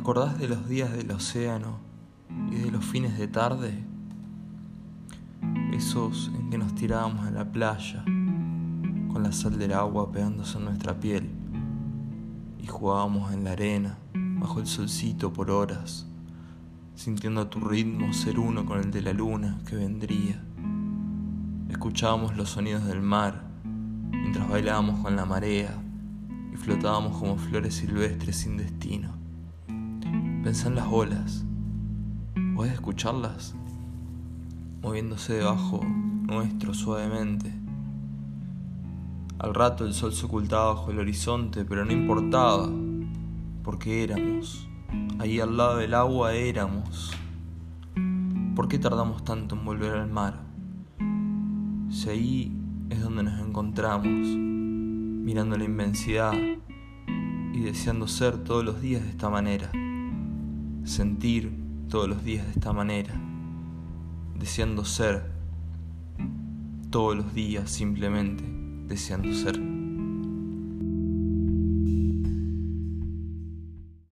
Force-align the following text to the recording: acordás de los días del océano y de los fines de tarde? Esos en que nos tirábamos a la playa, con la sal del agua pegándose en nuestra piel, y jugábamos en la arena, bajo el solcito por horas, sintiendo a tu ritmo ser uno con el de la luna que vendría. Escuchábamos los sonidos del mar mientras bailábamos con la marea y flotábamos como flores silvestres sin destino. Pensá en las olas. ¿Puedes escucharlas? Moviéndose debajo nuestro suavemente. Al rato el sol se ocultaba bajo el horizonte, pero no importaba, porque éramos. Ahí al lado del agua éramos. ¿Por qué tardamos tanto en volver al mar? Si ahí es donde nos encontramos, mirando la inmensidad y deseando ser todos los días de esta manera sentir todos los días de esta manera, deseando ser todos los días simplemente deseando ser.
acordás 0.00 0.38
de 0.38 0.48
los 0.48 0.66
días 0.66 0.90
del 0.92 1.10
océano 1.10 1.78
y 2.50 2.54
de 2.54 2.70
los 2.70 2.82
fines 2.82 3.18
de 3.18 3.28
tarde? 3.28 3.84
Esos 5.74 6.30
en 6.34 6.48
que 6.48 6.56
nos 6.56 6.74
tirábamos 6.74 7.26
a 7.26 7.30
la 7.30 7.52
playa, 7.52 8.02
con 8.04 9.22
la 9.22 9.30
sal 9.30 9.58
del 9.58 9.74
agua 9.74 10.10
pegándose 10.10 10.56
en 10.56 10.64
nuestra 10.64 10.98
piel, 10.98 11.28
y 12.58 12.66
jugábamos 12.66 13.34
en 13.34 13.44
la 13.44 13.52
arena, 13.52 13.98
bajo 14.14 14.60
el 14.60 14.66
solcito 14.66 15.34
por 15.34 15.50
horas, 15.50 16.06
sintiendo 16.94 17.42
a 17.42 17.50
tu 17.50 17.60
ritmo 17.60 18.14
ser 18.14 18.38
uno 18.38 18.64
con 18.64 18.80
el 18.80 18.90
de 18.90 19.02
la 19.02 19.12
luna 19.12 19.58
que 19.66 19.76
vendría. 19.76 20.42
Escuchábamos 21.68 22.38
los 22.38 22.48
sonidos 22.48 22.86
del 22.86 23.02
mar 23.02 23.44
mientras 24.10 24.48
bailábamos 24.48 25.00
con 25.00 25.14
la 25.14 25.26
marea 25.26 25.78
y 26.54 26.56
flotábamos 26.56 27.18
como 27.18 27.36
flores 27.36 27.74
silvestres 27.74 28.36
sin 28.36 28.56
destino. 28.56 29.20
Pensá 30.42 30.68
en 30.68 30.76
las 30.76 30.86
olas. 30.90 31.44
¿Puedes 32.56 32.72
escucharlas? 32.72 33.54
Moviéndose 34.80 35.34
debajo 35.34 35.84
nuestro 35.84 36.72
suavemente. 36.72 37.52
Al 39.38 39.52
rato 39.52 39.84
el 39.84 39.92
sol 39.92 40.14
se 40.14 40.24
ocultaba 40.24 40.72
bajo 40.72 40.92
el 40.92 40.98
horizonte, 40.98 41.66
pero 41.66 41.84
no 41.84 41.92
importaba, 41.92 42.70
porque 43.62 44.02
éramos. 44.02 44.66
Ahí 45.18 45.40
al 45.40 45.58
lado 45.58 45.76
del 45.76 45.92
agua 45.92 46.32
éramos. 46.32 47.12
¿Por 48.56 48.66
qué 48.66 48.78
tardamos 48.78 49.22
tanto 49.22 49.56
en 49.56 49.64
volver 49.66 49.92
al 49.92 50.10
mar? 50.10 50.40
Si 51.90 52.08
ahí 52.08 52.56
es 52.88 53.02
donde 53.02 53.24
nos 53.24 53.46
encontramos, 53.46 54.08
mirando 54.08 55.58
la 55.58 55.64
inmensidad 55.64 56.32
y 57.52 57.60
deseando 57.60 58.08
ser 58.08 58.42
todos 58.42 58.64
los 58.64 58.80
días 58.80 59.02
de 59.02 59.10
esta 59.10 59.28
manera 59.28 59.70
sentir 60.84 61.52
todos 61.88 62.08
los 62.08 62.24
días 62.24 62.46
de 62.46 62.52
esta 62.52 62.72
manera, 62.72 63.14
deseando 64.38 64.84
ser 64.84 65.30
todos 66.90 67.16
los 67.16 67.34
días 67.34 67.70
simplemente 67.70 68.44
deseando 68.86 69.32
ser. 69.32 69.79